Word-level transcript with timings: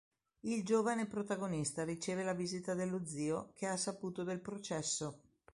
Il 0.39 0.65
giovane 0.65 1.05
protagonista 1.05 1.83
riceve 1.85 2.23
la 2.23 2.33
visita 2.33 2.73
dello 2.73 3.05
zio, 3.05 3.51
che 3.53 3.67
ha 3.67 3.77
saputo 3.77 4.23
del 4.23 4.39
processo. 4.41 5.19